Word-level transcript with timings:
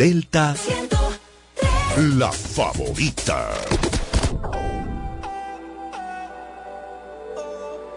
Delta, 0.00 0.54
la 2.16 2.32
favorita. 2.32 3.50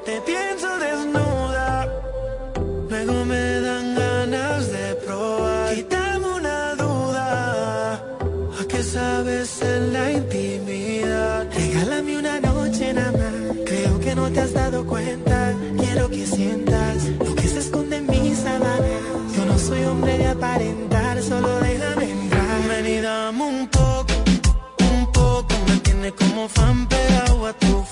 Te 0.04 0.20
pienso 0.20 0.68
desnuda, 0.80 1.88
luego 2.90 3.24
me 3.24 3.62
dan 3.62 3.96
ganas 3.96 4.70
de 4.70 4.96
probar. 4.96 5.76
Quítame 5.76 6.28
una 6.28 6.76
duda, 6.76 7.94
¿a 7.94 8.68
qué 8.68 8.84
sabes 8.84 9.62
en 9.62 9.94
la 9.94 10.12
intimidad? 10.12 11.48
Regálame 11.56 12.18
una 12.18 12.40
noche 12.42 12.94
nada 12.94 13.14
más, 13.14 13.58
creo 13.66 13.98
que 14.02 14.14
no 14.14 14.30
te 14.30 14.42
has 14.42 14.52
dado 14.52 14.86
cuenta. 14.86 15.54
Quiero 15.78 16.10
que 16.10 16.28
sientas 16.28 17.06
lo 17.26 17.34
que 17.34 17.48
se 17.48 17.60
esconde 17.60 17.96
en 17.96 18.08
mis 18.08 18.40
sábanas. 18.40 18.82
Yo 19.38 19.46
no 19.46 19.58
soy 19.58 19.86
hombre 19.86 20.18
de 20.18 20.28
aparentar, 20.28 21.22
solo 21.24 21.63
fan 26.48 26.86
pegado 26.88 27.46
a 27.46 27.54
tu 27.54 27.83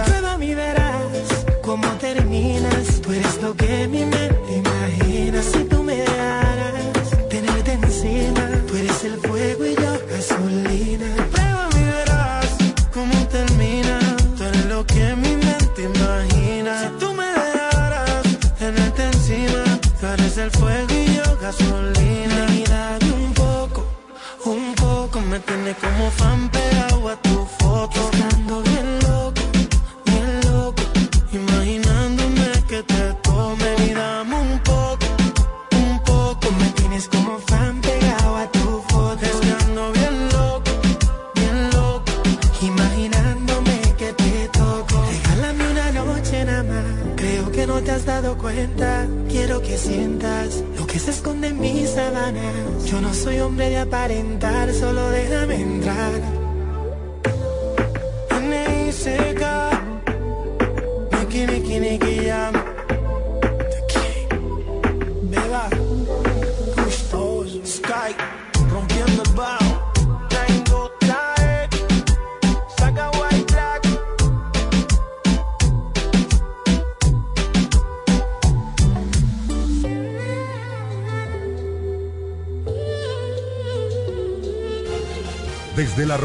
decía. 0.00 0.04
Prueba 0.04 0.38
mi 0.38 0.54
verás 0.54 1.46
cómo 1.62 1.86
terminas. 2.00 3.00
Tú 3.02 3.12
eres 3.12 3.40
lo 3.42 3.54
que 3.54 3.88
mi 3.88 4.04
mente 4.04 4.56
imagina. 4.56 5.42
Si 5.42 5.64
tú 5.64 5.79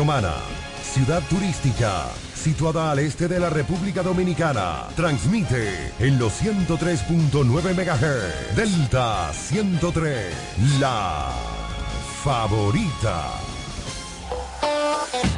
Ciudad 0.05 1.23
turística, 1.31 2.05
situada 2.35 2.91
al 2.91 2.99
este 2.99 3.27
de 3.27 3.39
la 3.39 3.49
República 3.49 4.03
Dominicana, 4.03 4.83
transmite 4.95 5.93
en 5.97 6.19
los 6.19 6.43
103.9 6.43 7.73
MHz, 7.73 8.55
Delta 8.55 9.33
103, 9.33 10.31
la 10.79 11.31
favorita. 12.23 13.31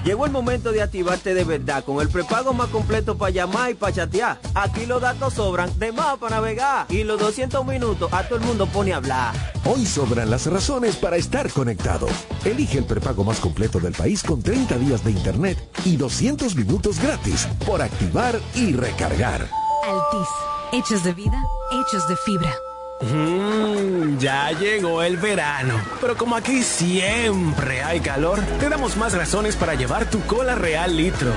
Llegó 0.03 0.25
el 0.25 0.31
momento 0.31 0.73
de 0.73 0.81
activarte 0.81 1.33
de 1.33 1.45
verdad 1.45 1.85
con 1.85 2.01
el 2.01 2.09
prepago 2.09 2.53
más 2.53 2.67
completo 2.67 3.17
para 3.17 3.31
llamar 3.31 3.71
y 3.71 3.73
para 3.75 3.93
chatear. 3.93 4.39
Aquí 4.53 4.85
los 4.85 5.01
datos 5.01 5.33
sobran, 5.33 5.79
de 5.79 5.93
más 5.93 6.17
para 6.17 6.37
navegar. 6.37 6.87
Y 6.89 7.03
los 7.03 7.19
200 7.19 7.65
minutos 7.65 8.11
a 8.11 8.23
todo 8.23 8.39
el 8.39 8.45
mundo 8.45 8.67
pone 8.67 8.93
a 8.93 8.97
hablar. 8.97 9.33
Hoy 9.69 9.85
sobran 9.85 10.29
las 10.29 10.45
razones 10.45 10.95
para 10.95 11.17
estar 11.17 11.51
conectado. 11.51 12.07
Elige 12.45 12.77
el 12.77 12.85
prepago 12.85 13.25
más 13.25 13.41
completo 13.41 13.81
del 13.81 13.91
país 13.91 14.23
con 14.23 14.41
30 14.41 14.77
días 14.77 15.03
de 15.03 15.11
internet 15.11 15.57
y 15.83 15.97
200 15.97 16.55
minutos 16.55 17.01
gratis 17.01 17.45
por 17.65 17.81
activar 17.81 18.39
y 18.55 18.71
recargar. 18.71 19.41
Altis, 19.83 20.29
hechos 20.71 21.03
de 21.03 21.13
vida, 21.13 21.43
hechos 21.73 22.07
de 22.07 22.15
fibra. 22.15 22.66
Mm, 22.99 24.17
ya 24.17 24.51
llegó 24.53 25.03
el 25.03 25.17
verano, 25.17 25.79
pero 26.01 26.17
como 26.17 26.35
aquí 26.35 26.63
siempre 26.63 27.83
hay 27.83 27.99
calor, 27.99 28.41
te 28.59 28.69
damos 28.69 28.97
más 28.97 29.13
razones 29.13 29.55
para 29.55 29.75
llevar 29.75 30.09
tu 30.09 30.19
cola 30.21 30.55
real 30.55 30.97
litro. 30.97 31.31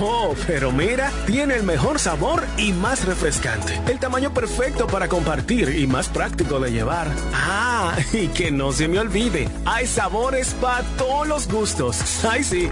Oh, 0.00 0.34
pero 0.46 0.72
mira, 0.72 1.12
tiene 1.26 1.54
el 1.54 1.64
mejor 1.64 1.98
sabor 1.98 2.44
y 2.56 2.72
más 2.72 3.04
refrescante. 3.04 3.78
El 3.86 3.98
tamaño 3.98 4.32
perfecto 4.32 4.86
para 4.86 5.08
compartir 5.08 5.76
y 5.76 5.86
más 5.86 6.08
práctico 6.08 6.60
de 6.60 6.72
llevar. 6.72 7.08
Ah, 7.34 7.94
y 8.12 8.28
que 8.28 8.50
no 8.50 8.72
se 8.72 8.88
me 8.88 8.98
olvide, 8.98 9.48
hay 9.66 9.86
sabores 9.86 10.54
para 10.54 10.82
todos 10.96 11.28
los 11.28 11.46
gustos. 11.48 12.24
Ay, 12.24 12.42
sí. 12.42 12.70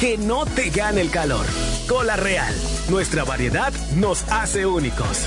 Que 0.00 0.16
no 0.16 0.46
te 0.46 0.70
gane 0.70 1.02
el 1.02 1.10
calor. 1.10 1.44
Cola 1.86 2.16
real, 2.16 2.54
nuestra 2.88 3.24
variedad 3.24 3.72
nos 3.94 4.22
hace 4.30 4.64
únicos. 4.64 5.26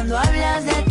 cuando 0.00 0.16
hablas 0.16 0.64
de 0.64 0.72
ti 0.84 0.89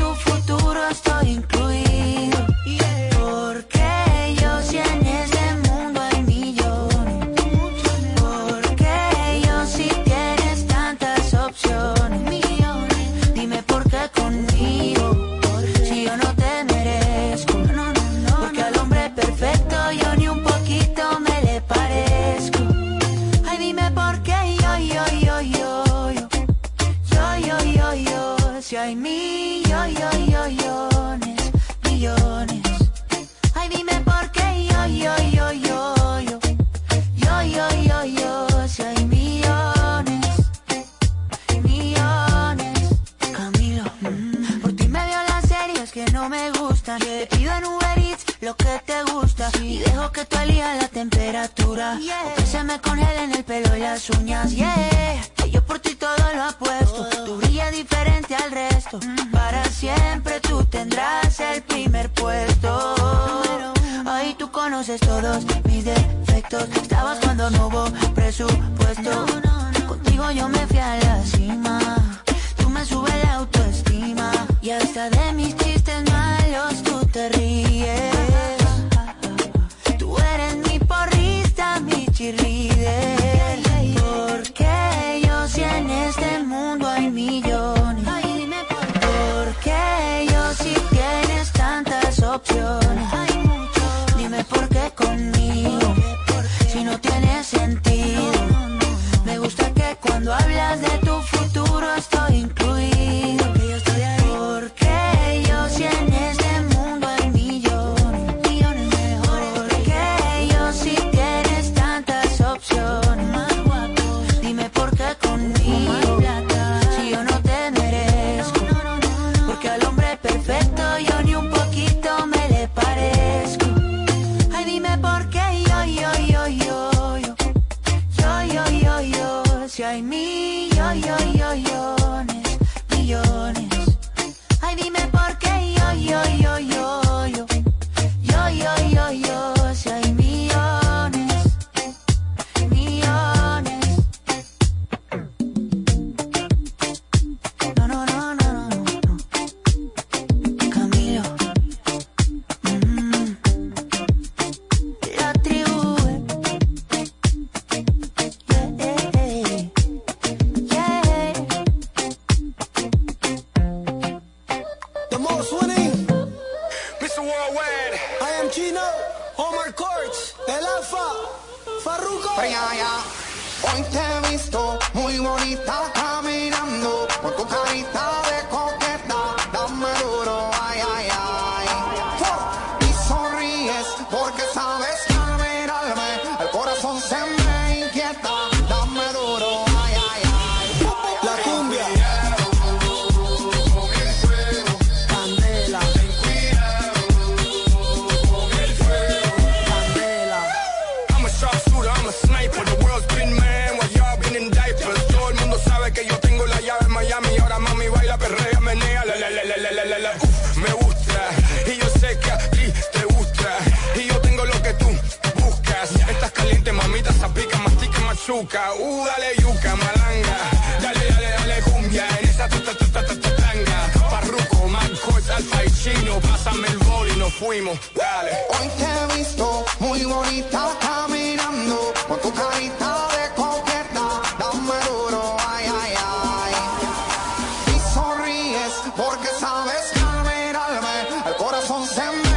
from 241.61 241.85
them. 241.95 242.28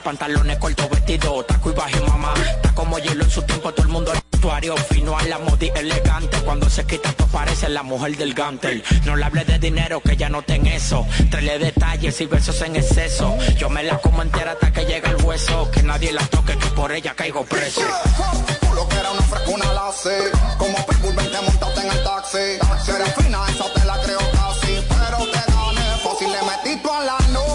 pantalones, 0.00 0.56
pantalones 0.56 0.58
cortos, 0.58 0.90
vestido, 0.90 1.44
taco 1.44 1.70
y 1.70 1.74
baje 1.74 2.00
mamá. 2.00 2.34
Está 2.54 2.74
como 2.74 2.98
hielo 2.98 3.24
en 3.24 3.30
su 3.30 3.42
tiempo, 3.42 3.72
todo 3.72 3.86
el 3.86 3.92
mundo 3.92 4.12
vestuario 4.12 4.76
fino 4.76 5.16
a 5.16 5.22
la 5.24 5.38
modi 5.38 5.70
elegante. 5.74 6.38
Cuando 6.44 6.68
se 6.70 6.84
quita 6.84 7.12
todo 7.12 7.28
parece 7.28 7.68
la 7.68 7.82
mujer 7.82 8.16
del 8.16 8.34
gantel. 8.34 8.82
No 9.04 9.16
le 9.16 9.24
hables 9.24 9.46
de 9.46 9.58
dinero 9.58 10.00
que 10.00 10.16
ya 10.16 10.28
no 10.28 10.42
ten 10.42 10.66
eso. 10.66 11.06
Trele 11.30 11.58
detalles 11.58 12.20
y 12.20 12.26
versos 12.26 12.60
en 12.62 12.76
exceso. 12.76 13.36
Yo 13.56 13.68
me 13.68 13.82
la 13.82 13.98
como 13.98 14.22
entera 14.22 14.52
hasta 14.52 14.72
que 14.72 14.84
llega 14.84 15.10
el 15.10 15.22
hueso. 15.24 15.70
Que 15.70 15.82
nadie 15.82 16.12
la 16.12 16.26
toque, 16.26 16.56
que 16.56 16.66
por 16.68 16.92
ella 16.92 17.14
caigo 17.14 17.44
preso. 17.44 17.82
Lo 18.74 18.88
que 18.88 18.96
era 18.96 19.10
una 19.10 19.22
frescuna 19.22 19.72
la 19.72 19.92
sé. 19.92 20.30
Como 20.58 20.74
Pitbull 20.86 21.14
20 21.14 21.40
montaste 21.42 21.80
en 21.80 21.92
el 21.92 22.02
taxi. 22.02 22.58
Si 22.84 22.90
eres 22.90 23.14
fina, 23.14 23.38
esa 23.48 23.72
te 23.74 23.84
la 23.84 24.00
creo 24.00 24.18
casi. 24.32 24.84
Pero 24.88 25.18
te 25.30 25.52
gané 25.52 25.96
fácil, 26.02 26.32
le 26.32 26.42
metí 26.42 26.82
tú 26.82 26.90
a 26.90 27.04
la 27.04 27.18
noche. 27.28 27.49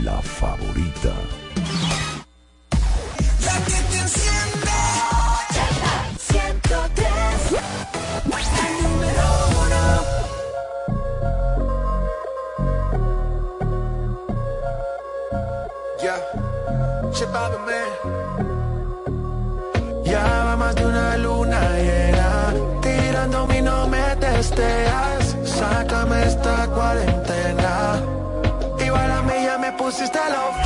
La 0.03 0.19
favorita. 0.21 1.13
sácame 25.43 26.25
esta 26.25 26.67
cuarentena. 26.67 28.01
Igual 28.85 29.11
a 29.11 29.21
mí 29.23 29.33
ya 29.43 29.57
me 29.57 29.71
pusiste 29.73 30.19
lo 30.29 30.62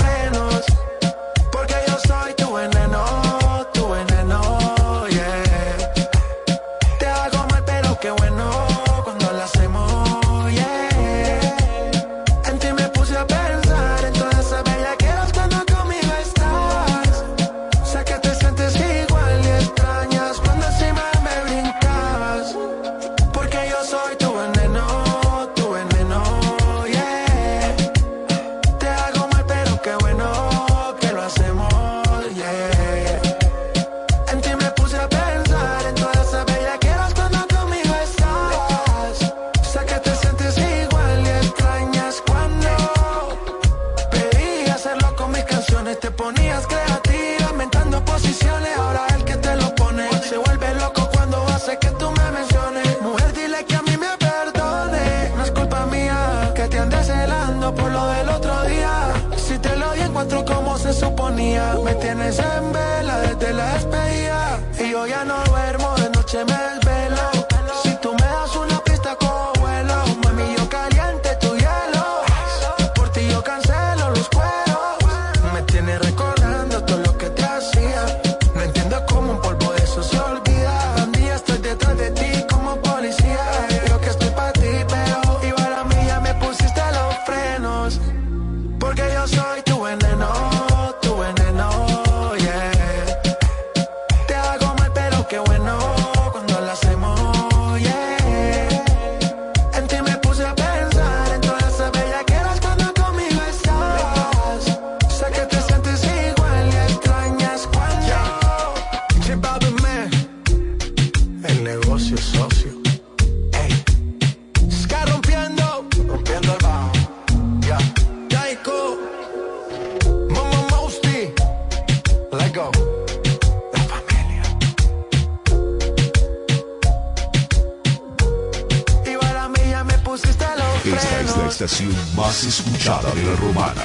escuchada 132.67 133.13
de 133.13 133.23
la 133.23 133.35
romana. 133.35 133.83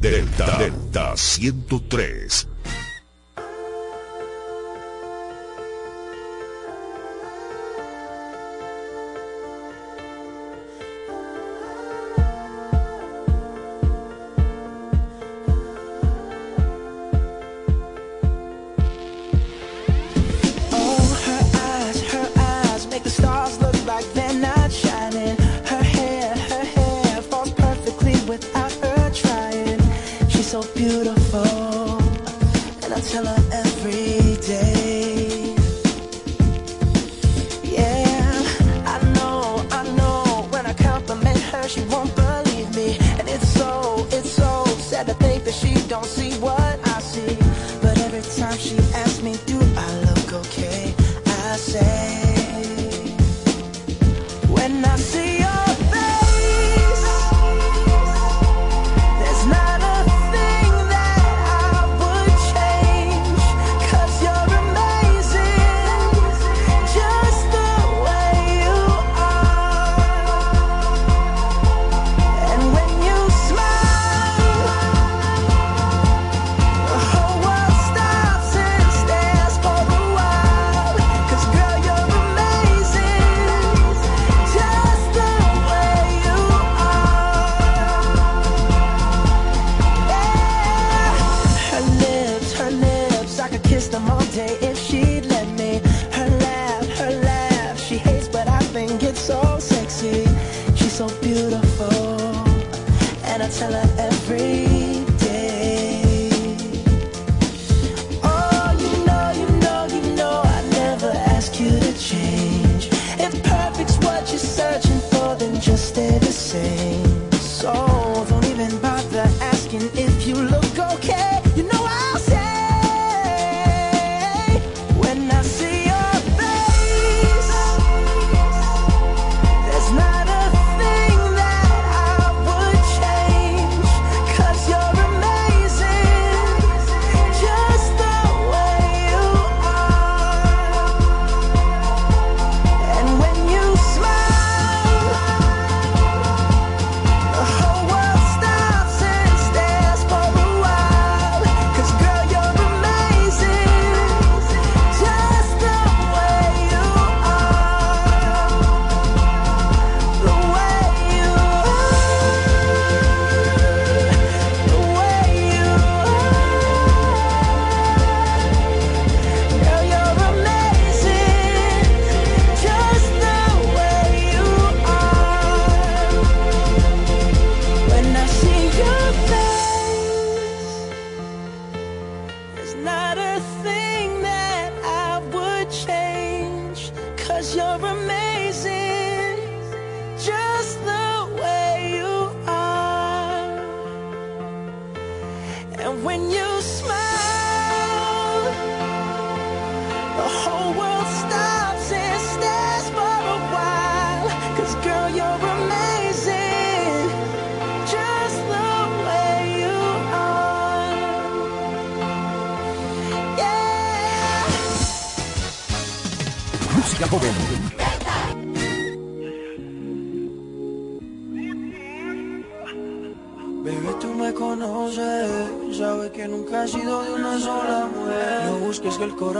Delta, 0.00 0.58
Delta 0.58 1.16
103. 1.16 2.13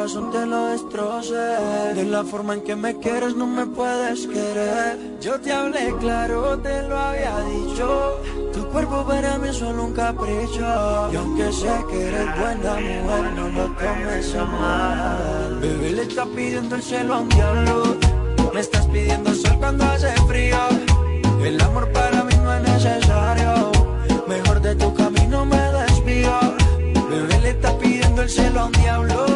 Corazón 0.05 0.31
te 0.31 0.45
lo 0.45 0.67
destroce. 0.67 1.35
De 1.95 2.05
la 2.05 2.25
forma 2.25 2.53
en 2.55 2.61
que 2.61 2.77
me 2.77 2.95
quieres 2.99 3.35
no 3.37 3.47
me 3.47 3.64
puedes 3.64 4.27
querer. 4.27 4.99
Yo 5.19 5.40
te 5.40 5.51
hablé 5.51 5.95
claro, 5.99 6.59
te 6.59 6.83
lo 6.83 6.99
había 6.99 7.40
dicho. 7.40 8.21
Tu 8.53 8.69
cuerpo 8.69 9.07
para 9.07 9.38
mí 9.38 9.49
es 9.49 9.57
solo 9.57 9.85
un 9.85 9.95
capricho. 9.95 11.09
Y 11.11 11.17
aunque 11.17 11.51
sé 11.53 11.73
que 11.88 12.09
eres 12.09 12.38
buena 12.38 12.75
mujer, 12.75 13.33
no 13.35 13.49
lo 13.49 13.64
tomes 13.77 14.35
a 14.35 14.45
mal. 14.45 15.59
Bebé, 15.62 15.93
le 15.93 16.03
estás 16.03 16.29
pidiendo 16.37 16.77
el 16.77 16.83
cielo 16.83 17.14
a 17.14 17.21
un 17.21 17.29
diablo. 17.31 17.97
Me 18.53 18.61
estás 18.61 18.87
pidiendo 18.88 19.35
sol 19.35 19.57
cuando 19.59 19.85
hace 19.85 20.12
frío. 20.29 20.59
El 21.43 21.59
amor 21.62 21.90
para 21.93 22.25
mí 22.25 22.35
no 22.43 22.55
es 22.55 22.62
necesario. 22.62 23.73
Mejor 24.29 24.61
de 24.61 24.75
tu 24.75 24.93
camino 24.93 25.47
me 25.47 25.57
desvío. 25.57 26.38
Bebé 27.09 27.40
le 27.40 27.51
está 27.51 27.79
pidiendo 27.79 28.21
el 28.21 28.29
cielo 28.29 28.61
a 28.61 28.64
un 28.67 28.73
diablo. 28.73 29.34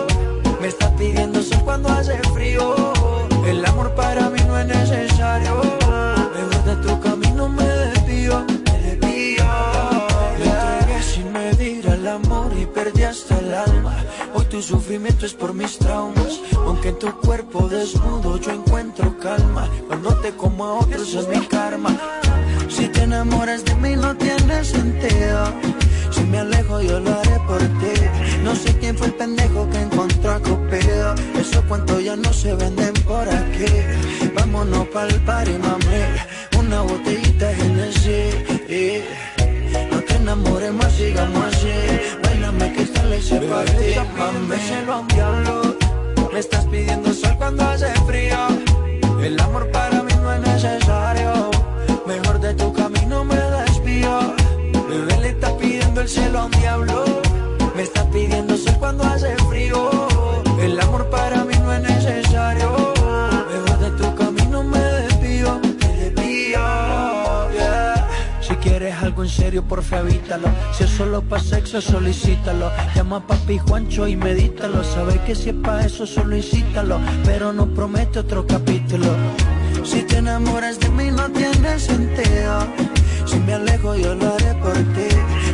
Me 0.68 0.72
está 0.72 0.94
pidiendo 0.96 1.42
sol 1.42 1.62
cuando 1.64 1.88
hace 1.88 2.18
frío. 2.34 2.92
El 3.46 3.64
amor 3.64 3.94
para 3.94 4.28
mí 4.28 4.38
no 4.46 4.58
es 4.58 4.66
necesario. 4.66 5.62
Mejor 6.34 6.62
de 6.62 6.76
tu 6.86 7.00
camino 7.00 7.48
me 7.48 7.64
desvío. 7.64 8.44
Me 8.66 8.78
desvío. 8.82 9.46
Le 10.38 10.44
entregué 10.44 11.02
sin 11.02 11.32
medir 11.32 11.88
al 11.88 12.06
amor 12.06 12.52
y 12.54 12.66
perdí 12.66 13.02
hasta 13.04 13.38
el 13.38 13.54
alma. 13.54 13.96
Hoy 14.34 14.44
tu 14.44 14.60
sufrimiento 14.60 15.24
es 15.24 15.32
por 15.32 15.54
mis 15.54 15.78
traumas. 15.78 16.38
Aunque 16.66 16.90
en 16.90 16.98
tu 16.98 17.18
cuerpo 17.18 17.66
desnudo 17.66 18.36
yo 18.36 18.50
encuentro 18.50 19.18
calma. 19.18 19.70
Cuando 19.86 20.14
te 20.16 20.36
como 20.36 20.66
a 20.66 20.72
otros 20.80 21.14
es 21.14 21.28
mi 21.28 21.46
karma. 21.46 21.96
Si 22.68 22.88
te 22.88 23.04
enamoras 23.04 23.64
de 23.64 23.74
mí 23.76 23.96
no 23.96 24.14
tiene 24.18 24.62
sentido. 24.62 25.46
Si 26.10 26.20
me 26.24 26.40
alejo 26.40 26.82
yo 26.82 27.00
lo 27.00 27.10
haré 27.10 27.40
por 27.46 27.58
ti. 27.58 27.94
No 28.48 28.56
sé 28.56 28.74
quién 28.78 28.96
fue 28.96 29.08
el 29.08 29.12
pendejo 29.12 29.68
que 29.68 29.78
encontró 29.78 30.32
a 30.32 30.40
Cupido. 30.40 31.14
Esos 31.38 31.62
cuentos 31.66 32.02
ya 32.02 32.16
no 32.16 32.32
se 32.32 32.54
venden 32.54 32.94
por 33.04 33.28
aquí. 33.28 33.66
Vámonos 34.34 34.88
pa'l 34.88 35.12
party, 35.26 35.52
mami. 35.58 36.58
Una 36.58 36.80
botellita 36.80 37.48
de 37.48 37.54
Genesis. 37.56 38.47
Evítalo. 69.96 70.48
Si 70.72 70.84
es 70.84 70.90
solo 70.90 71.22
pa' 71.22 71.40
sexo, 71.40 71.80
solicítalo. 71.80 72.70
Llama 72.94 73.16
a 73.16 73.26
papi 73.26 73.58
Juancho 73.58 74.06
y 74.06 74.16
medítalo. 74.16 74.84
Sabes 74.84 75.18
que 75.20 75.34
si 75.34 75.50
es 75.50 75.54
pa' 75.56 75.84
eso, 75.84 76.06
solo 76.06 76.36
incítalo. 76.36 77.00
Pero 77.24 77.52
no 77.52 77.66
promete 77.66 78.20
otro 78.20 78.46
capítulo. 78.46 79.08
Si 79.84 80.02
te 80.02 80.18
enamoras 80.18 80.78
de 80.80 80.88
mí, 80.90 81.10
no 81.10 81.30
tiene 81.30 81.78
sentido. 81.78 82.66
Si 83.24 83.38
me 83.40 83.54
alejo, 83.54 83.94
yo 83.94 84.14
lo 84.14 84.34
haré 84.34 84.54
por 84.54 84.74
ti. 84.74 85.08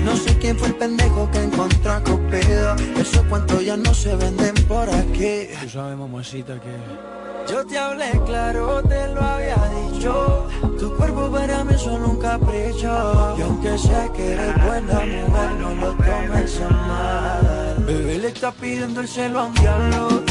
No 0.05 0.17
sé 0.17 0.37
quién 0.39 0.57
fue 0.59 0.69
el 0.69 0.75
pendejo 0.77 1.31
que 1.31 1.43
encontró 1.43 1.93
a 1.93 2.01
Cupido. 2.03 2.77
Esos 2.97 3.23
cuentos 3.25 3.65
ya 3.65 3.77
no 3.77 3.93
se 3.95 4.15
venden 4.17 4.55
por 4.69 4.89
aquí. 4.91 5.49
Tú 5.63 5.69
sabes, 5.69 5.97
mamacita, 5.97 6.61
que... 6.61 7.14
Yo 7.47 7.65
te 7.67 7.79
hablé 7.79 8.11
claro, 8.25 8.83
te 8.83 9.09
lo 9.09 9.21
había 9.21 9.57
dicho. 9.93 10.47
Tu 10.79 10.97
cuerpo 10.97 11.31
para 11.31 11.63
mí 11.65 11.75
es 11.75 11.83
solo 11.83 12.09
un 12.09 12.19
capricho. 12.19 13.37
Y 13.39 13.43
aunque 13.43 13.79
sé 13.79 14.11
que 14.17 14.33
eres 14.33 14.65
buena 14.65 14.95
mujer, 14.95 15.51
no 15.61 15.75
lo 15.75 15.93
tomes 15.93 16.61
a 16.63 16.69
mal. 16.71 17.85
Bebé 17.87 18.19
le 18.19 18.29
está 18.29 18.51
pidiendo 18.51 19.01
el 19.03 19.09
cielo 19.09 19.41
a 19.41 19.45
un 19.45 19.55
diablo. 19.55 20.23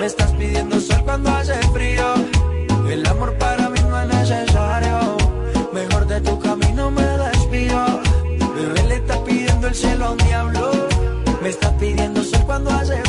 Me 0.00 0.06
estás 0.06 0.32
pidiendo 0.32 0.80
sol 0.80 1.02
cuando 1.04 1.30
hace 1.30 1.54
frío. 1.72 2.14
El 2.88 3.06
amor 3.06 3.36
para 3.38 3.68
mí 3.68 3.80
no 3.88 4.00
es 4.00 4.08
necesario. 4.08 5.16
Mejor 5.72 6.06
de 6.06 6.20
tu 6.22 6.38
camino 6.40 6.90
me 6.90 7.02
desvío. 7.02 8.00
Bebé 8.54 8.82
le 8.88 8.94
está 8.96 9.22
pidiendo 9.24 9.68
el 9.68 9.74
cielo 9.74 10.06
a 10.06 10.10
un 10.12 10.18
diablo. 10.18 10.70
Me 11.42 11.50
estás 11.50 11.72
pidiendo 11.74 12.22
sol 12.24 12.42
cuando 12.46 12.70
hace 12.70 13.03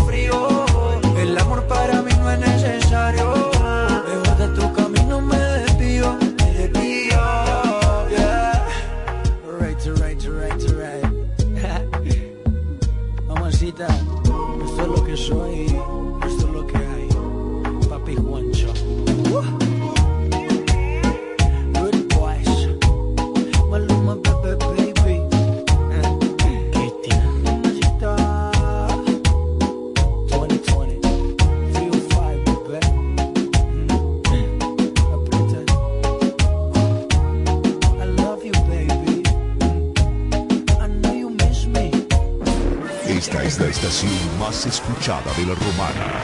es 43.28 43.60
la 43.60 43.68
estación 43.68 44.12
más 44.40 44.66
escuchada 44.66 45.34
de 45.38 45.46
la 45.46 45.56
romana. 45.56 46.24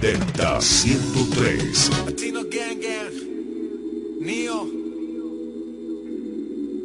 Delta 0.00 0.60
103. 0.60 1.90
Latino 2.06 2.40
Gang. 2.50 2.80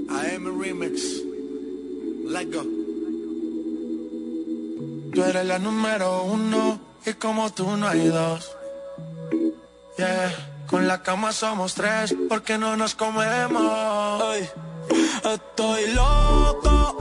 AM 0.09 0.61
Remix. 0.61 1.01
Let 2.27 2.51
go. 2.53 2.63
Tú 5.13 5.23
eres 5.23 5.45
la 5.45 5.59
número 5.59 6.23
uno 6.23 6.79
y 7.05 7.13
como 7.13 7.51
tú 7.51 7.75
no 7.77 7.87
hay 7.87 8.07
dos. 8.07 8.51
Yeah. 9.97 10.31
Con 10.67 10.87
la 10.87 11.01
cama 11.01 11.31
somos 11.31 11.73
tres 11.73 12.15
porque 12.29 12.57
no 12.57 12.75
nos 12.75 12.95
comemos. 12.95 14.23
Estoy 15.23 15.93
loco 15.93 16.97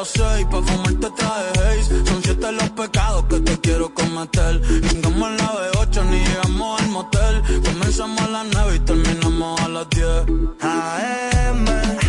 las 0.00 0.08
seis 0.08 0.46
pa' 0.50 0.62
fumarte 0.62 1.10
traje 1.10 1.84
Son 2.06 2.22
siete 2.22 2.52
los 2.52 2.70
pecados 2.70 3.24
que 3.28 3.40
te 3.40 3.60
quiero 3.60 3.92
cometer 3.92 4.60
Llegamos 4.62 5.28
a 5.28 5.32
la 5.40 5.48
B8 5.72 6.04
ni 6.10 6.18
llegamos 6.24 6.80
al 6.80 6.88
motel 6.88 7.42
Comenzamos 7.66 8.20
a 8.22 8.28
las 8.28 8.46
nueve 8.52 8.76
y 8.76 8.78
terminamos 8.80 9.60
a 9.60 9.68
las 9.68 9.90
diez 9.90 10.22
AM, 10.60 11.64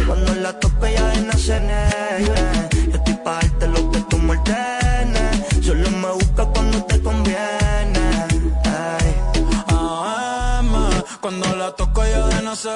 cuando 0.07 0.35
la 0.35 0.57
tope 0.59 0.93
ya 0.93 1.05
de 1.09 1.21
nacer, 1.21 1.63
Yo 2.25 2.33
estoy 2.95 3.13
pa' 3.25 3.33
darte 3.33 3.67
lo 3.67 3.91
que 3.91 3.99
tú 4.09 4.17
me 4.17 4.37
ordenes. 4.37 5.65
Solo 5.65 5.89
me 5.91 6.11
busca 6.11 6.45
cuando 6.45 6.83
te 6.85 7.01
conviene. 7.01 8.05
Ay. 8.65 9.09
AM, 9.67 10.73
cuando 11.19 11.55
la 11.55 11.71
toco 11.75 12.05
ya 12.05 12.27
de 12.27 12.41
no 12.41 12.55
se 12.55 12.69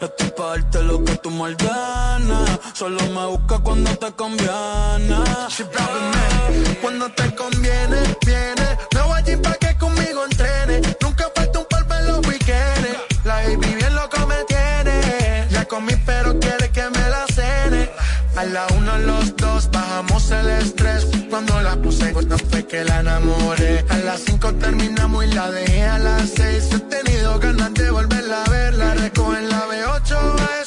Estoy 0.00 0.30
pa' 0.30 0.50
darte 0.50 0.82
lo 0.84 1.04
que 1.04 1.16
tú 1.16 1.30
me 1.30 1.42
ordenes 1.42 2.58
Solo 2.72 3.00
me 3.08 3.26
busca 3.26 3.58
cuando 3.58 3.90
te 3.96 4.12
conviene. 4.12 5.16
Cuando 6.80 7.08
te 7.10 7.34
conviene, 7.34 7.96
viene. 8.24 8.78
No 8.94 9.12
allí 9.12 9.36
pa' 9.36 9.54
que 9.54 9.76
conmigo 9.76 10.24
entrene. 10.24 10.80
Nunca 11.00 11.28
falta 11.34 11.58
un 11.58 11.66
polvo 11.66 11.94
en 11.94 12.06
los 12.06 12.26
weekends. 12.28 12.98
La 13.24 13.34
baby 13.42 13.74
bien 13.74 13.94
loco 13.96 14.24
me 14.28 14.36
tiene. 14.44 15.48
Ya 15.50 15.64
comí, 15.64 15.94
pero 16.06 16.38
quiere 16.38 16.70
que 16.70 16.88
me 16.90 17.08
la 17.10 17.26
cene. 17.34 17.90
A 18.36 18.44
la 18.44 18.66
uno, 18.76 18.98
los 18.98 19.34
dos, 19.34 19.68
bajamos 19.72 20.30
el 20.30 20.48
estrés. 20.50 21.06
Cuando 21.28 21.60
la 21.60 21.74
puse, 21.74 22.12
no 22.12 22.38
fue 22.38 22.64
que 22.64 22.84
la 22.84 23.00
enamoré. 23.00 23.84
A 23.88 23.96
las 23.98 24.20
cinco 24.20 24.54
terminamos 24.54 25.24
y 25.24 25.32
la 25.32 25.50
dejé 25.50 25.84
a 25.84 25.98
las 25.98 26.30
seis. 26.36 26.68
He 26.72 26.78
tenido 26.78 27.40
ganas 27.40 27.74
de 27.74 27.90
volverla 27.90 28.44
a 28.44 28.50
ver. 28.50 28.74
La 28.74 28.94
recojo 28.94 29.34
en 29.34 29.48
la 29.48 29.57
B8 29.57 29.57
a 29.57 29.57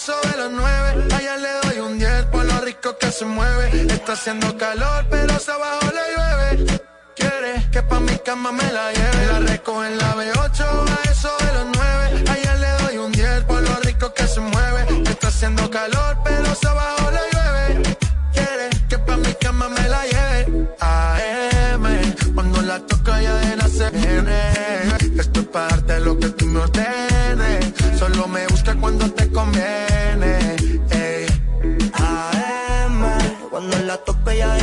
eso 0.01 0.19
de 0.31 0.37
los 0.37 0.51
nueve. 0.51 1.07
Allá 1.15 1.37
le 1.37 1.49
doy 1.63 1.79
un 1.79 1.99
10 1.99 2.25
por 2.31 2.43
lo 2.43 2.59
rico 2.61 2.97
que 2.97 3.11
se 3.11 3.23
mueve. 3.25 3.85
Está 3.93 4.13
haciendo 4.13 4.57
calor, 4.57 5.05
pero 5.11 5.37
se 5.37 5.51
abajo 5.51 5.87
le 5.97 6.03
llueve. 6.13 6.81
Quiere 7.15 7.69
que 7.71 7.83
pa' 7.83 7.99
mi 7.99 8.17
cama 8.25 8.51
me 8.51 8.67
la 8.71 8.91
lleve. 8.93 9.25
La 9.31 9.39
recojo 9.39 9.85
en 9.85 9.97
la 9.99 10.15
B8 10.15 10.61
a 10.95 11.11
eso 11.11 11.31
de 11.45 11.53
los 11.57 11.67
nueve. 11.77 12.23
Allá 12.33 12.53
le 12.63 12.83
doy 12.83 12.97
un 12.97 13.11
10 13.11 13.43
por 13.43 13.61
lo 13.61 13.75
rico 13.87 14.11
que 14.15 14.25
se 14.25 14.39
mueve. 14.39 14.81
Está 15.07 15.27
haciendo 15.27 15.69
calor, 15.69 16.17
pero 16.23 16.55
se 16.55 16.67
abajo 16.67 17.11
le 17.17 17.23
llueve. 17.33 17.97
Quiere 18.33 18.69
que 18.89 18.97
pa' 18.97 19.17
mi 19.17 19.33
cama 19.35 19.69
me 19.69 19.87
la 19.87 20.01
lleve. 20.13 20.67
AM, 20.79 21.85
cuando 22.33 22.61
la 22.63 22.79
toco 22.79 23.11
ya 23.19 23.35
de 23.35 23.55
nacer 23.55 23.91
viene. 23.91 24.39
Esto 25.19 25.41
es 25.41 25.47
para 25.47 25.67
darte 25.67 25.99
lo 25.99 26.17
que 26.17 26.29
tú 26.29 26.45
me 26.47 26.59
ordenes. 26.61 27.71
Solo 27.99 28.27
me 28.27 28.47
busca 28.47 28.73
cuando 28.73 29.11
te 29.11 29.31
conviene. 29.31 29.90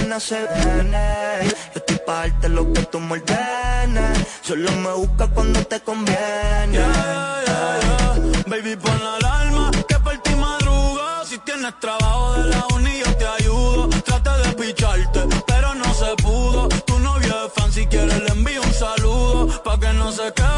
De 0.08 0.14
nacer, 0.14 0.48
viene. 0.54 1.48
Yo 1.74 1.80
estoy 1.80 1.98
pa' 2.06 2.20
darte 2.20 2.48
lo 2.48 2.72
que 2.72 2.82
tú 2.86 3.00
me 3.00 3.12
ordenes. 3.14 4.18
Solo 4.42 4.70
me 4.72 4.92
busca 4.92 5.26
cuando 5.28 5.60
te 5.64 5.80
conviene. 5.80 6.72
Yeah, 6.72 7.42
yeah, 7.46 7.80
yeah. 7.82 8.42
Baby, 8.46 8.76
pon 8.76 8.98
la 9.04 9.14
alarma 9.16 9.70
que 9.88 9.96
por 9.96 10.16
ti 10.18 10.34
madruga. 10.34 11.24
Si 11.24 11.38
tienes 11.38 11.78
trabajo 11.80 12.34
de 12.34 12.44
la 12.50 12.66
uni, 12.74 12.98
yo 13.04 13.16
te 13.16 13.26
ayudo. 13.26 13.88
Trata 14.04 14.38
de 14.38 14.52
picharte, 14.54 15.20
pero 15.46 15.74
no 15.74 15.92
se 15.94 16.10
pudo. 16.22 16.68
Tu 16.86 16.98
novio 16.98 17.34
es 17.46 17.52
fan, 17.54 17.70
si 17.72 17.86
quieres 17.86 18.20
le 18.22 18.28
envío 18.28 18.62
un 18.62 18.72
saludo. 18.72 19.62
Pa' 19.62 19.78
que 19.78 19.92
no 19.92 20.10
se 20.12 20.32
quede, 20.32 20.57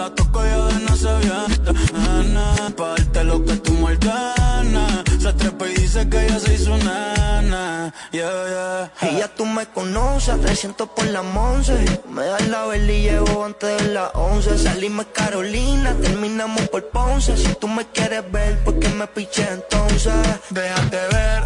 La 0.00 0.08
toco 0.14 0.42
ya 0.42 0.56
de 0.64 0.74
no 0.86 0.96
se 0.96 1.12
viene. 1.18 2.70
Pa' 2.74 2.94
darte 2.96 3.22
lo 3.22 3.44
que 3.44 3.54
tú 3.56 3.84
ordenes. 3.84 5.22
Se 5.22 5.30
trepa 5.34 5.68
y 5.68 5.74
dice 5.74 6.08
que 6.08 6.26
ya 6.26 6.40
se 6.40 6.54
hizo 6.54 6.74
nana. 6.78 7.92
Yeah, 8.10 8.32
yeah. 8.48 9.10
Y 9.10 9.18
ya 9.18 9.28
tú 9.28 9.44
me 9.44 9.66
conoces, 9.66 10.40
300 10.40 10.88
por 10.88 11.04
la 11.08 11.20
once. 11.20 11.74
Me 12.08 12.24
das 12.24 12.48
la 12.48 12.64
vela 12.64 12.92
y 12.92 13.02
llevo 13.02 13.44
antes 13.44 13.76
de 13.76 13.92
las 13.92 14.10
11. 14.14 14.56
Salimos 14.56 15.04
Carolina, 15.12 15.94
terminamos 16.00 16.66
por 16.70 16.88
Ponce. 16.88 17.36
Si 17.36 17.52
tú 17.56 17.68
me 17.68 17.86
quieres 17.88 18.24
ver, 18.32 18.58
¿por 18.64 18.78
qué 18.78 18.88
me 18.88 19.06
piché 19.06 19.46
entonces? 19.52 20.14
Déjate 20.48 20.96
ver, 21.12 21.42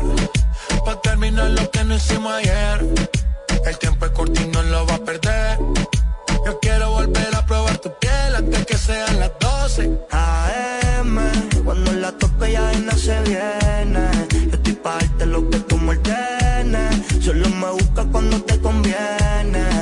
pa' 0.85 1.01
terminar 1.01 1.51
lo 1.51 1.69
que 1.73 1.83
no 1.83 1.97
hicimos 1.97 2.33
ayer. 2.35 2.87
El 3.67 3.79
tiempo 3.79 4.07
es 4.07 4.13
corto 4.13 4.41
y 4.41 4.47
no 4.47 4.63
lo 4.63 4.87
va 4.87 4.95
a 4.95 4.99
perder. 4.99 5.59
Yo 6.47 6.61
quiero 6.61 6.91
volver 6.93 7.34
sean 8.85 9.19
las 9.19 9.33
12. 9.41 9.99
AM, 10.11 11.19
cuando 11.65 11.93
la 11.93 12.13
tope 12.13 12.53
ya 12.53 12.69
de 12.69 12.81
nace 12.81 13.17
viene. 13.23 14.05
Yo 14.51 14.57
estoy 14.59 14.75
pa' 14.75 14.99
darte 14.99 15.27
lo 15.27 15.49
que 15.49 15.59
tú 15.61 15.79
me 15.79 15.93
ordenes. 15.97 17.25
Solo 17.25 17.49
me 17.49 17.71
busca 17.71 18.05
cuando 18.13 18.43
te 18.43 18.61
conviene. 18.61 19.74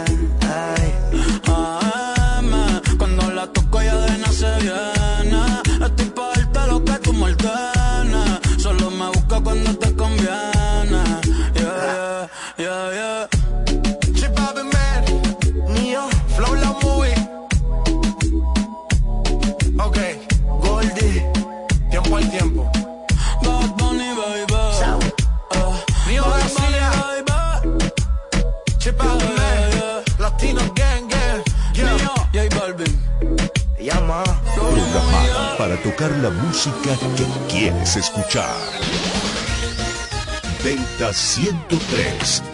Tocar 35.83 36.11
la 36.19 36.31
música 36.31 36.97
que 37.17 37.27
quieres 37.53 37.97
escuchar. 37.97 38.57
Delta 40.63 41.13
103. 41.13 42.52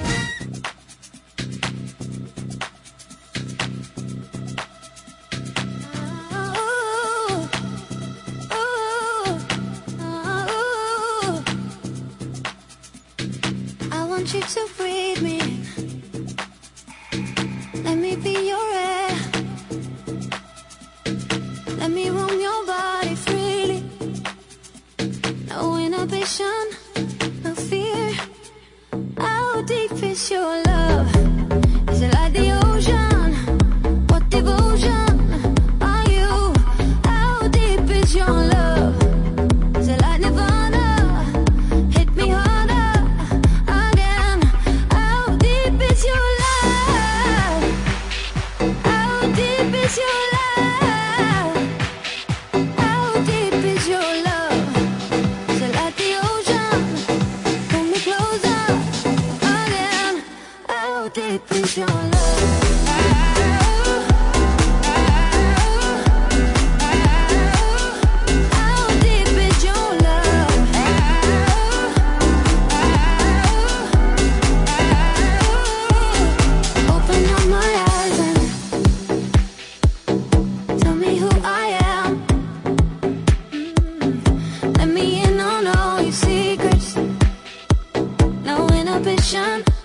inhibition 88.99 89.78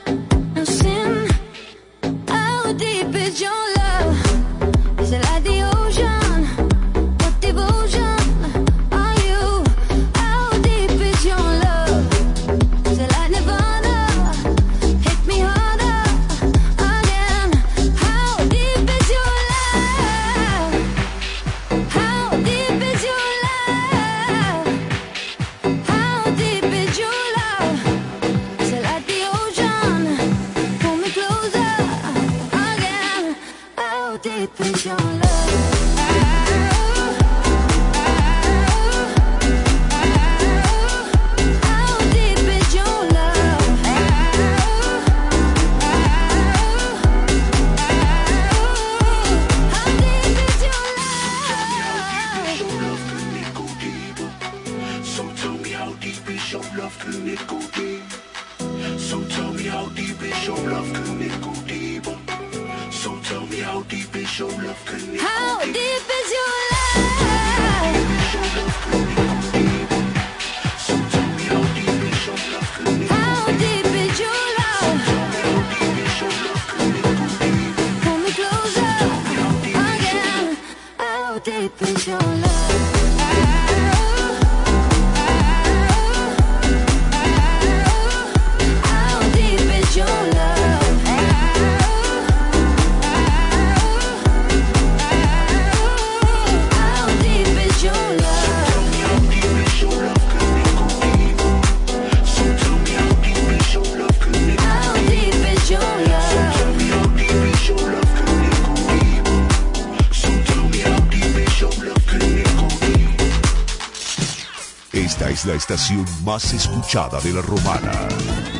la 115.45 115.55
estación 115.55 116.05
más 116.23 116.53
escuchada 116.53 117.19
de 117.21 117.33
la 117.33 117.41
romana. 117.41 117.91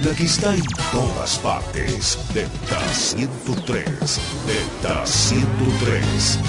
La 0.01 0.13
que 0.15 0.25
está 0.25 0.53
en 0.53 0.63
todas 0.91 1.39
partes. 1.39 2.17
Delta 2.33 2.93
103. 2.93 3.85
Delta 4.45 5.05
103. 5.05 6.39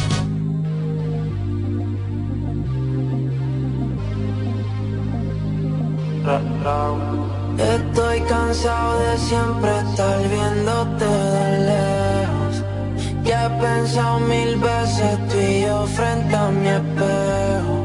Estoy 7.58 8.20
cansado 8.22 8.98
de 8.98 9.18
siempre 9.18 9.78
estar 9.80 10.28
viéndote 10.28 11.04
de 11.04 11.58
lejos. 11.70 12.64
Ya 13.24 13.46
he 13.46 13.60
pensado 13.60 14.20
mil 14.20 14.56
veces 14.56 15.28
tú 15.28 15.38
y 15.38 15.62
yo 15.62 15.86
frente 15.86 16.34
a 16.34 16.50
mi 16.50 16.68
espejo. 16.68 17.83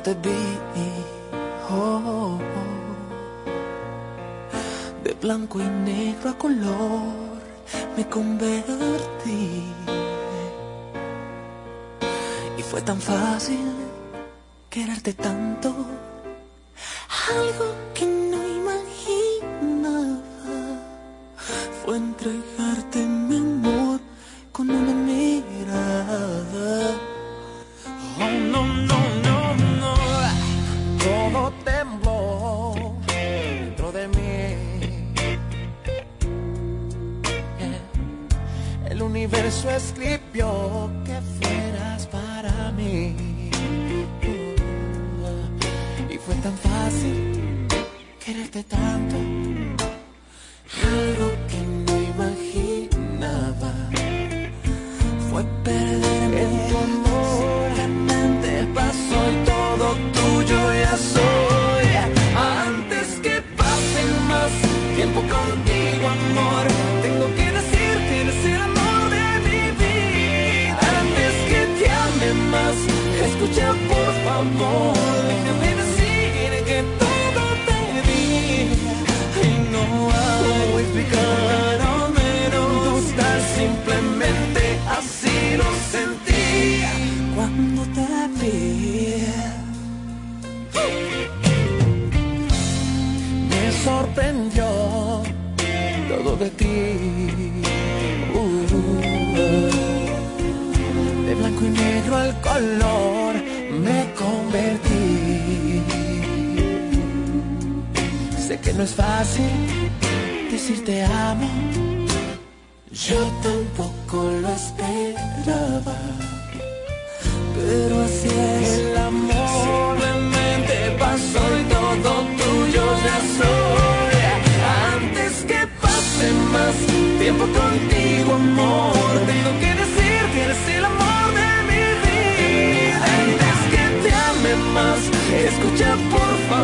te 0.00 0.14
vi, 0.14 0.30
oh, 1.70 2.38
de 5.04 5.12
blanco 5.14 5.60
y 5.60 5.64
negro 5.64 6.30
a 6.30 6.38
color 6.38 7.32
me 7.96 8.08
convertí. 8.08 9.64
Y 12.58 12.62
fue 12.62 12.80
tan 12.82 13.00
fácil 13.00 13.72
quererte 14.70 15.12
tanto, 15.12 15.68
algo 17.30 17.74
que 17.94 18.06
no 18.06 18.38
imaginaba, 18.60 20.22
fue 21.84 21.96
entregarte 21.96 22.98
mi 23.06 23.31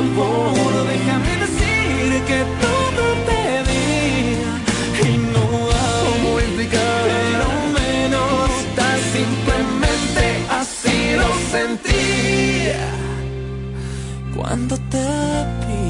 déjame 0.01 1.37
decir 1.39 2.23
que 2.25 2.45
todo 2.61 3.03
te 3.27 3.41
pedía 3.67 4.53
y 5.03 5.17
no 5.33 5.45
hay 5.71 6.21
cómo 6.23 6.39
explicar, 6.39 7.03
pero 7.05 7.49
menos 7.75 8.51
simplemente 9.13 10.25
así 10.51 10.97
lo 11.17 11.31
sentía 11.51 12.87
cuando 14.37 14.75
te 14.89 15.07
vi. 15.67 15.87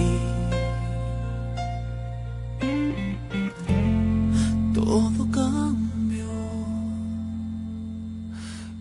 Todo 4.74 5.20
cambió 5.30 6.32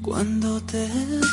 cuando 0.02 0.62
te 0.62 0.86
vi. 0.88 1.28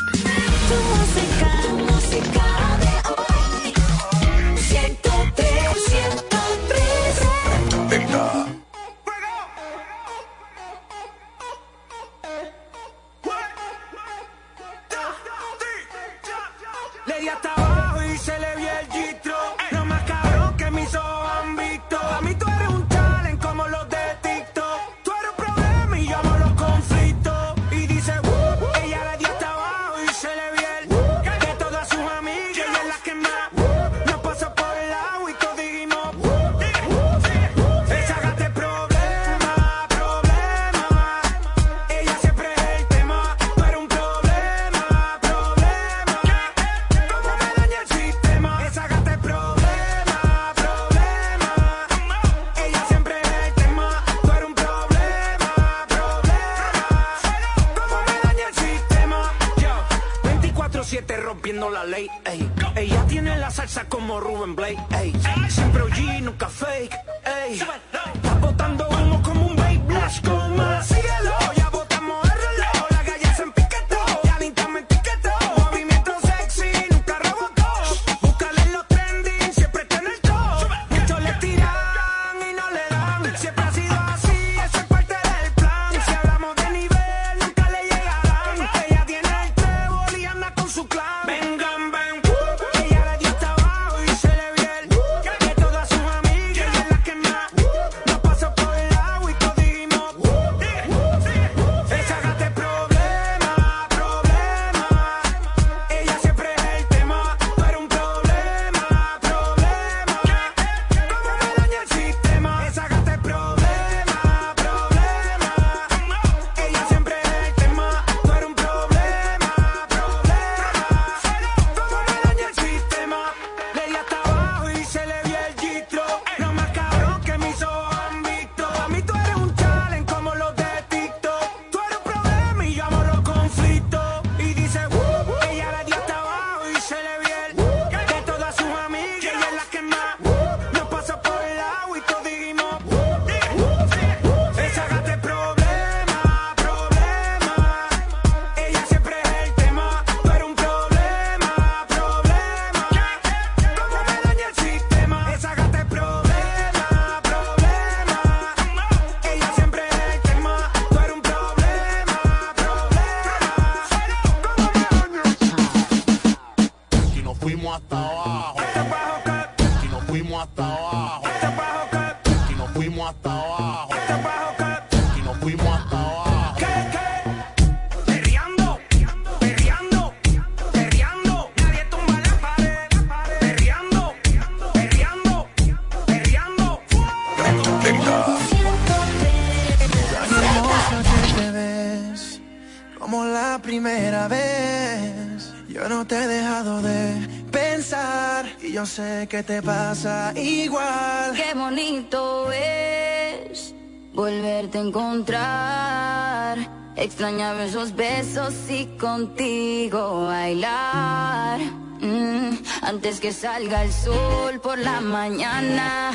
De 196.63 197.27
pensar 197.51 198.45
y 198.61 198.71
yo 198.71 198.85
sé 198.85 199.27
que 199.29 199.43
te 199.43 199.61
pasa 199.61 200.31
igual. 200.37 201.33
Qué 201.35 201.53
bonito 201.53 202.49
es 202.49 203.75
volverte 204.13 204.77
a 204.77 204.81
encontrar. 204.81 206.57
Extrañaba 206.95 207.65
esos 207.65 207.93
besos 207.93 208.53
y 208.69 208.85
contigo 208.97 210.27
bailar. 210.27 211.59
Mm, 211.99 212.57
antes 212.83 213.19
que 213.19 213.33
salga 213.33 213.83
el 213.83 213.91
sol 213.91 214.61
por 214.61 214.77
la 214.79 215.01
mañana, 215.01 216.14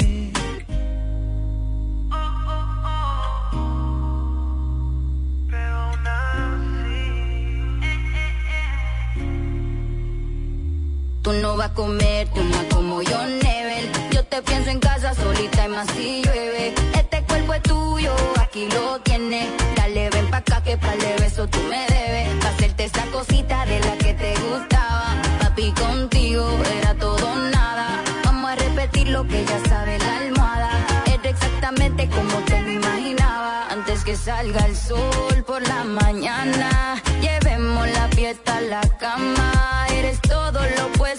Tú 11.31 11.37
no 11.37 11.55
vas 11.55 11.69
a 11.69 11.73
comerte 11.73 12.41
una 12.41 12.67
como 12.73 13.01
yo, 13.01 13.17
Nebel. 13.25 13.89
Yo 14.11 14.21
te 14.25 14.41
pienso 14.41 14.69
en 14.69 14.81
casa 14.81 15.13
solita 15.13 15.65
y 15.65 15.69
más 15.69 15.87
si 15.95 16.21
llueve. 16.23 16.73
Este 16.93 17.23
cuerpo 17.23 17.53
es 17.53 17.63
tuyo, 17.63 18.13
aquí 18.37 18.67
lo 18.67 18.99
tienes. 18.99 19.47
Dale, 19.77 20.09
ven 20.09 20.29
pa' 20.29 20.37
acá 20.37 20.61
que 20.61 20.75
para 20.75 20.97
de 20.97 21.15
beso 21.21 21.47
tú 21.47 21.57
me 21.69 21.85
debes. 21.87 22.27
Pa' 22.43 22.49
hacerte 22.49 22.83
esa 22.83 23.05
cosita 23.05 23.65
de 23.65 23.79
la 23.79 23.97
que 23.97 24.13
te 24.13 24.33
gustaba. 24.41 25.05
Papi, 25.39 25.71
contigo 25.71 26.45
era 26.77 26.95
todo 26.95 27.33
nada. 27.49 28.03
Vamos 28.25 28.51
a 28.51 28.55
repetir 28.55 29.07
lo 29.07 29.25
que 29.25 29.45
ya 29.45 29.69
sabe 29.69 29.99
la 29.99 30.17
almohada. 30.17 30.69
Era 31.05 31.29
exactamente 31.29 32.09
como 32.09 32.39
te 32.39 32.61
lo 32.61 32.71
imaginaba. 32.71 33.67
Antes 33.69 34.03
que 34.03 34.17
salga 34.17 34.65
el 34.65 34.75
sol 34.75 35.45
por 35.47 35.65
la 35.65 35.85
mañana, 35.85 37.01
llevemos 37.21 37.87
la 37.87 38.09
fiesta 38.09 38.57
a 38.57 38.61
la 38.61 38.81
cama. 38.99 39.60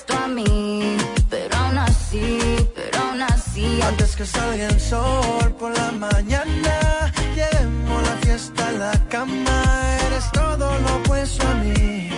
Pero 0.07 1.57
aún 1.57 1.79
así, 1.79 2.39
pero 2.75 2.99
aún 2.99 3.23
así. 3.23 3.81
Antes 3.83 4.17
que 4.17 4.27
salga 4.27 4.69
el 4.69 4.81
sol 4.81 5.55
por 5.59 5.77
la 5.77 5.93
mañana, 5.93 7.13
llevemos 7.35 8.03
la 8.03 8.17
fiesta 8.23 8.69
a 8.69 8.73
la 8.73 8.93
cama. 9.09 9.63
Eres 10.07 10.31
todo 10.33 10.79
lo 10.81 10.97
opuesto 10.97 11.47
a 11.47 11.55
mí, 11.55 12.11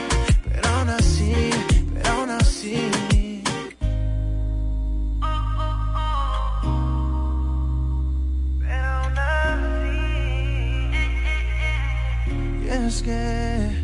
pero 0.44 0.68
aún 0.68 0.90
así, 0.90 1.50
pero 1.94 2.10
aún 2.10 2.30
así. 2.30 2.90
Y 12.64 12.68
es 12.68 13.02
que 13.02 13.83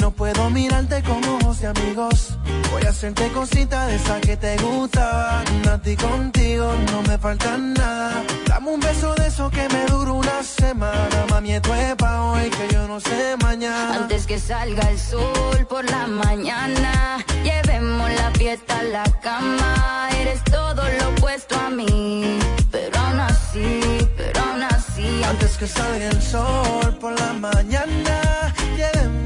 no 0.00 0.10
puedo 0.10 0.50
mirarte 0.50 1.02
con 1.02 1.22
ojos 1.24 1.60
de 1.60 1.68
amigos. 1.68 2.30
Voy 2.72 2.82
a 2.84 2.90
hacerte 2.90 3.28
cositas 3.32 3.88
de 3.88 3.96
esa 3.96 4.20
que 4.20 4.36
te 4.36 4.56
gustaban. 4.58 5.44
A 5.68 5.80
ti 5.80 5.96
contigo 5.96 6.72
no 6.92 7.02
me 7.02 7.18
falta 7.18 7.56
nada. 7.56 8.22
Dame 8.46 8.70
un 8.70 8.80
beso 8.80 9.14
de 9.14 9.26
eso 9.26 9.50
que 9.50 9.68
me 9.68 9.86
dura 9.86 10.12
una 10.12 10.42
semana. 10.42 11.26
Mami, 11.30 11.52
esto 11.52 11.74
es 11.74 11.94
pa' 11.96 12.22
hoy 12.22 12.50
que 12.50 12.68
yo 12.72 12.86
no 12.86 13.00
sé 13.00 13.36
mañana. 13.42 13.94
Antes 13.94 14.26
que 14.26 14.38
salga 14.38 14.90
el 14.90 14.98
sol 14.98 15.66
por 15.68 15.88
la 15.90 16.06
mañana, 16.06 17.24
llevemos 17.42 18.10
la 18.12 18.30
fiesta 18.32 18.78
a 18.78 18.82
la 18.82 19.04
cama. 19.22 20.08
Eres 20.20 20.42
todo 20.44 20.82
lo 20.98 21.08
opuesto 21.10 21.56
a 21.58 21.70
mí, 21.70 22.38
pero 22.70 22.98
aún 22.98 23.20
así, 23.20 23.80
pero 24.16 24.40
aún 24.40 24.62
así. 24.62 25.22
Antes 25.24 25.56
que 25.56 25.66
salga 25.66 26.06
el 26.06 26.22
sol 26.22 26.96
por 27.00 27.18
la 27.18 27.32
mañana, 27.34 28.54
llevemos 28.76 29.25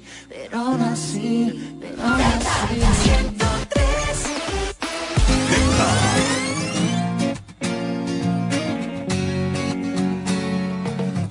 pero 0.31 0.59
aún 0.59 0.81
así, 0.81 1.77
pero 1.81 2.01
aún 2.01 2.21
así. 2.21 3.11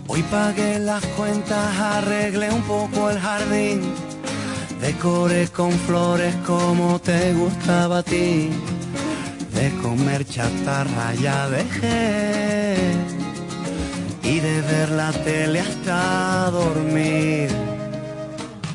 Hoy 0.06 0.22
pagué 0.30 0.78
las 0.80 1.04
cuentas, 1.16 1.78
arreglé 1.78 2.50
un 2.50 2.62
poco 2.62 3.08
el 3.10 3.18
jardín, 3.18 3.80
decoré 4.80 5.48
con 5.48 5.72
flores 5.72 6.34
como 6.46 6.98
te 6.98 7.32
gustaba 7.32 7.98
a 7.98 8.02
ti, 8.02 8.50
de 9.54 9.70
comer 9.82 10.26
chatarra 10.26 11.14
ya 11.14 11.48
dejé 11.48 12.76
y 14.22 14.40
de 14.40 14.60
ver 14.60 14.90
la 14.90 15.10
tele 15.12 15.60
hasta 15.60 16.50
dormir. 16.50 17.79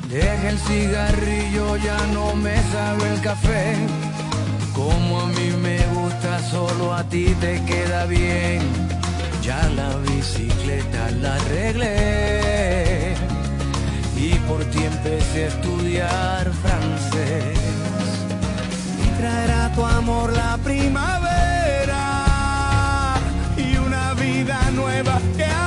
Deja 0.08 0.48
el 0.48 0.58
cigarrillo, 0.58 1.76
ya 1.76 1.98
no 2.12 2.34
me 2.36 2.56
sabe 2.72 3.08
el 3.12 3.20
café, 3.20 3.74
como 4.72 5.20
a 5.20 5.26
mí 5.26 5.50
me 5.60 5.78
gusta, 5.94 6.40
solo 6.48 6.94
a 6.94 7.02
ti 7.04 7.34
te 7.40 7.60
queda 7.64 8.06
bien. 8.06 8.60
Ya 9.42 9.68
la 9.76 9.96
bicicleta 9.96 11.10
la 11.22 11.34
arreglé 11.34 13.14
y 14.16 14.34
por 14.48 14.64
ti 14.66 14.82
empecé 14.84 15.44
a 15.44 15.48
estudiar 15.48 16.52
francés. 16.62 17.58
Y 19.04 19.08
traerá 19.20 19.72
tu 19.74 19.84
amor 19.84 20.32
la 20.32 20.56
primavera 20.58 22.04
y 23.56 23.76
una 23.76 24.14
vida 24.14 24.58
nueva 24.72 25.20
que 25.36 25.65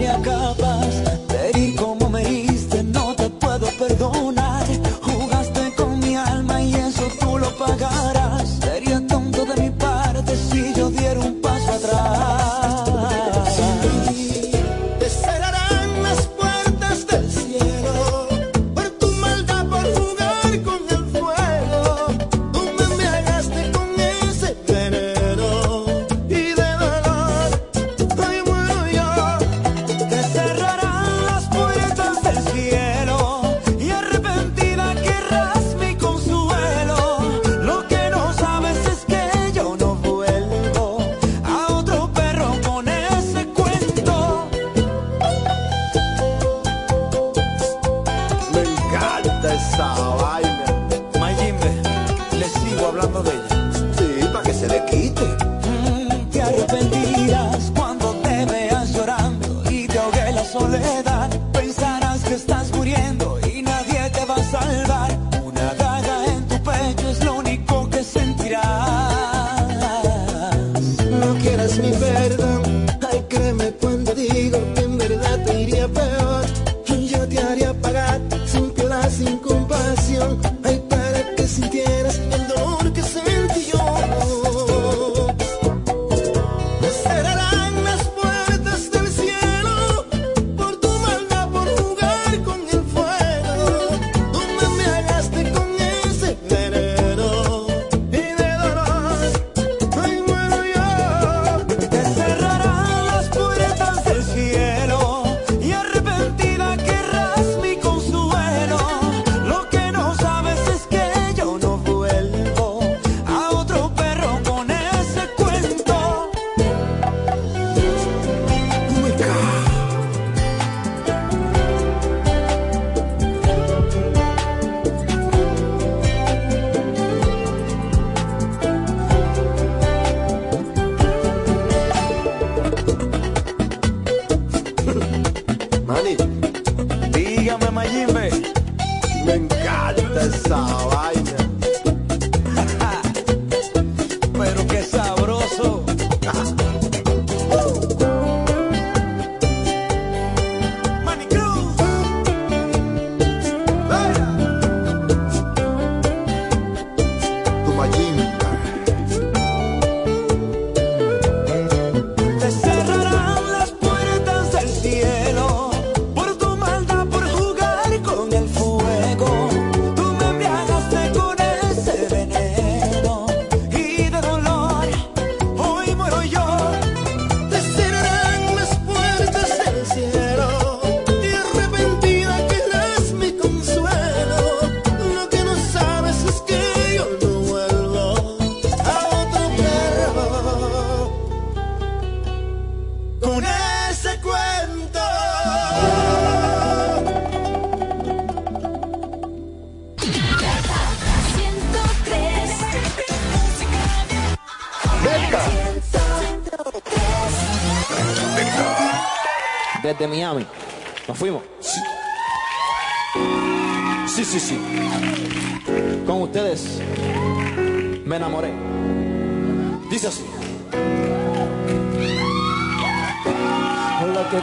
yo 0.00 0.18
no 0.18 0.91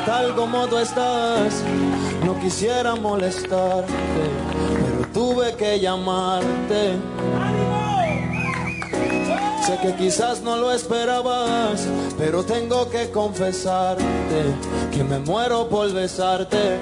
tal? 0.06 0.36
¿Cómo 0.36 0.68
tú 0.68 0.78
estás? 0.78 1.64
No 2.26 2.40
quisiera 2.40 2.96
molestarte, 2.96 3.94
pero 4.84 5.08
tuve 5.14 5.56
que 5.56 5.80
llamarte. 5.80 6.98
Sé 9.66 9.78
que 9.82 9.96
quizás 9.96 10.42
no 10.42 10.58
lo 10.58 10.72
esperabas, 10.72 11.88
pero 12.18 12.44
tengo 12.44 12.90
que 12.90 13.12
confesarte 13.12 14.04
que 14.92 15.04
me 15.04 15.20
muero 15.20 15.68
por 15.70 15.92
besarte. 15.94 16.80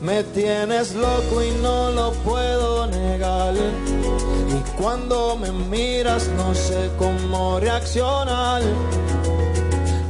Me 0.00 0.22
tienes 0.24 0.94
loco 0.94 1.42
y 1.42 1.50
no 1.62 1.90
lo 1.90 2.12
puedo 2.24 2.86
negar. 2.86 3.54
Y 3.54 4.80
cuando 4.80 5.36
me 5.36 5.52
miras 5.52 6.28
no 6.36 6.54
sé 6.54 6.90
cómo 6.98 7.60
reaccionar. 7.60 8.62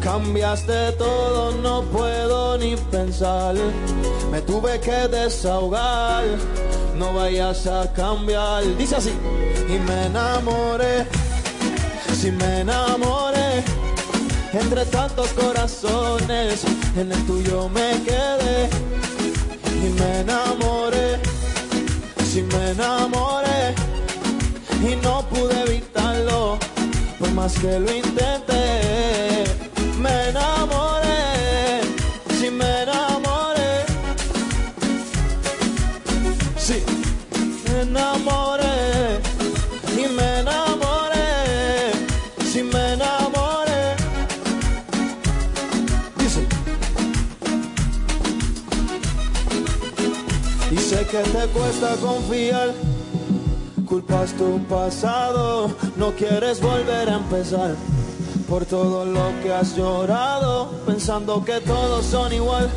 Cambiaste 0.09 0.93
todo, 0.93 1.53
no 1.61 1.83
puedo 1.83 2.57
ni 2.57 2.75
pensar. 2.77 3.55
Me 4.31 4.41
tuve 4.41 4.81
que 4.81 5.07
desahogar, 5.07 6.25
no 6.97 7.13
vayas 7.13 7.67
a 7.67 7.93
cambiar. 7.93 8.65
Dice 8.79 8.97
así, 8.97 9.13
y 9.69 9.79
me 9.87 10.07
enamoré, 10.07 11.07
si 12.19 12.31
me 12.31 12.61
enamoré. 12.61 13.63
Entre 14.55 14.87
tantos 14.87 15.29
corazones, 15.35 16.65
en 16.97 17.13
el 17.13 17.27
tuyo 17.27 17.69
me 17.69 18.03
quedé. 18.03 18.71
Y 19.85 19.91
me 20.01 20.21
enamoré, 20.21 21.19
si 22.33 22.41
me 22.45 22.71
enamoré. 22.71 23.75
Y 24.91 24.97
no 25.05 25.21
pude 25.29 25.65
evitarlo, 25.67 26.59
por 27.19 27.31
más 27.33 27.53
que 27.59 27.79
lo 27.79 27.95
intenté 27.95 29.28
me 29.99 30.29
enamoré, 30.29 31.81
si 32.39 32.51
me 32.51 32.83
enamoré, 32.83 33.85
sí, 36.57 36.83
me 37.65 37.81
enamoré, 37.83 39.21
y 39.97 40.09
me 40.09 40.41
enamoré, 40.41 41.93
si 42.53 42.63
me 42.63 42.93
enamoré, 42.93 43.97
dice, 46.19 46.47
sé 50.79 51.07
que 51.07 51.19
te 51.19 51.47
cuesta 51.49 51.97
confiar. 51.97 52.73
Culpas 53.87 54.33
tu 54.35 54.63
pasado, 54.67 55.71
no 55.97 56.13
quieres 56.13 56.61
volver 56.61 57.09
a 57.09 57.17
empezar 57.17 57.75
por 58.49 58.65
todo 58.65 59.05
lo 59.05 59.33
que 59.43 59.53
has 59.53 59.77
llorado, 59.77 60.71
pensando 60.87 61.45
que 61.45 61.61
todos 61.61 62.05
son 62.07 62.33
igual. 62.33 62.71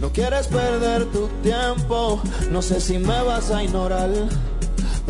No 0.00 0.10
quieres 0.10 0.46
perder 0.46 1.04
tu 1.12 1.28
tiempo, 1.42 2.20
no 2.50 2.62
sé 2.62 2.80
si 2.80 2.98
me 2.98 3.22
vas 3.22 3.50
a 3.50 3.62
ignorar 3.62 4.10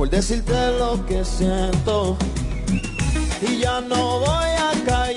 por 0.01 0.09
decirte 0.09 0.55
lo 0.79 1.05
que 1.05 1.23
siento. 1.27 2.17
Y 3.43 3.59
ya 3.59 3.83
no 3.83 4.21
voy 4.21 4.29
a 4.29 4.73
callarlo, 4.87 5.10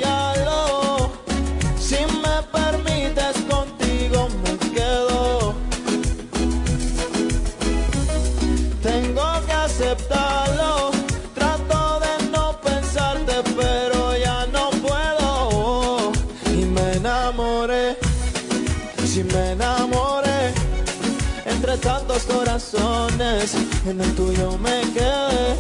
en 23.86 24.00
el 24.00 24.16
tuyo 24.16 24.58
me 24.58 24.82
quedé. 24.94 25.58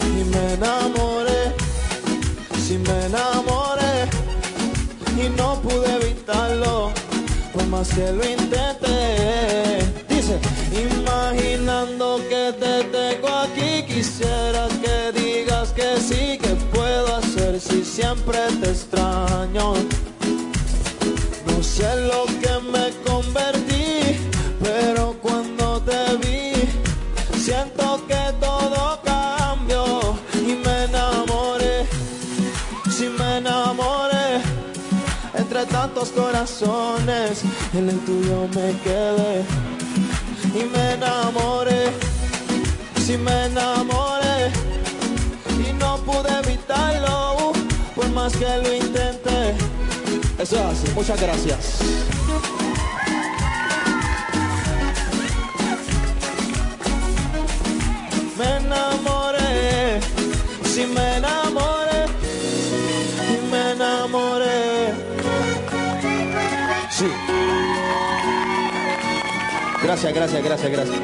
Y 0.00 0.24
me 0.24 0.54
enamoré, 0.54 1.54
si 2.66 2.78
me 2.78 3.06
enamoré. 3.06 4.08
Y 5.22 5.28
no 5.36 5.60
pude 5.60 5.96
evitarlo, 5.96 6.90
por 7.52 7.66
más 7.66 7.88
que 7.88 8.10
lo 8.10 8.24
intenté. 8.24 9.84
Dice, 10.08 10.40
imaginando 10.72 12.20
que 12.30 12.54
te 12.58 12.84
tengo 12.84 13.28
aquí, 13.28 13.82
quisiera 13.86 14.68
que 14.82 15.12
digas 15.20 15.72
que 15.72 16.00
sí, 16.00 16.38
que 16.38 16.54
puedo 16.72 17.16
hacer 17.16 17.60
si 17.60 17.84
siempre 17.84 18.38
te 18.62 18.70
extraño. 18.70 19.74
No 21.46 21.62
sé 21.62 21.90
lo 22.06 22.24
que 22.40 22.54
me 22.72 22.90
convertí, 23.04 23.57
tantos 35.98 36.10
corazones, 36.10 37.42
en 37.74 37.88
el 37.88 37.98
tuyo 38.00 38.48
me 38.54 38.72
quedé 38.82 39.44
y 40.54 40.64
me 40.64 40.92
enamoré. 40.92 41.90
Si 43.04 43.16
me 43.16 43.46
enamoré 43.46 44.50
y 45.68 45.72
no 45.74 45.96
pude 45.98 46.30
evitarlo, 46.44 47.52
por 47.94 48.08
más 48.10 48.32
que 48.36 48.44
lo 48.44 48.74
intenté. 48.74 49.56
Eso 50.38 50.56
es 50.56 50.62
así, 50.62 50.92
muchas 50.94 51.20
gracias. 51.20 51.78
Me 58.38 58.56
enamoré, 58.58 60.00
si 60.64 60.86
me 60.86 61.16
enamoré, 61.16 61.47
Gracias, 69.82 70.12
gracias, 70.12 70.42
gracias, 70.42 70.70
gracias. 70.72 70.98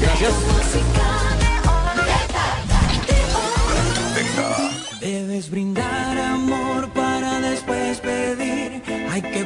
Gracias. 0.00 0.34
Debes 5.00 5.50
brindar 5.50 6.18
amor 6.18 6.88
para 6.90 7.40
después 7.40 7.98
pedir. 8.00 8.82
Hay 9.10 9.22
que 9.22 9.41